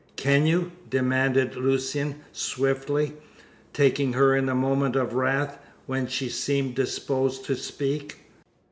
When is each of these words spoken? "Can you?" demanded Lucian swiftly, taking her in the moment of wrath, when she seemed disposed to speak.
"Can 0.15 0.47
you?" 0.47 0.71
demanded 0.89 1.55
Lucian 1.55 2.21
swiftly, 2.31 3.13
taking 3.71 4.13
her 4.13 4.35
in 4.35 4.47
the 4.47 4.55
moment 4.55 4.95
of 4.95 5.13
wrath, 5.13 5.59
when 5.85 6.07
she 6.07 6.27
seemed 6.27 6.73
disposed 6.73 7.45
to 7.45 7.55
speak. 7.55 8.15